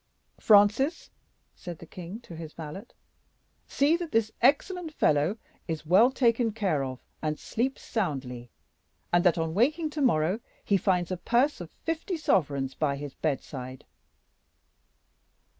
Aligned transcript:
"Francis," 0.39 1.11
said 1.55 1.77
the 1.77 1.85
king 1.85 2.19
to 2.21 2.35
his 2.35 2.53
valet, 2.53 2.87
"see 3.67 3.95
that 3.95 4.11
this 4.11 4.31
excellent 4.41 4.91
fellow 4.91 5.37
is 5.67 5.85
well 5.85 6.09
taken 6.09 6.51
care 6.51 6.83
of 6.83 7.03
and 7.21 7.37
sleeps 7.39 7.83
soundly, 7.83 8.49
and 9.13 9.23
that 9.23 9.37
on 9.37 9.53
waking 9.53 9.91
to 9.91 10.01
morrow 10.01 10.39
he 10.65 10.75
finds 10.75 11.11
a 11.11 11.17
purse 11.17 11.61
of 11.61 11.69
fifty 11.69 12.17
sovereigns 12.17 12.73
by 12.73 12.95
his 12.95 13.13
bedside." 13.13 13.85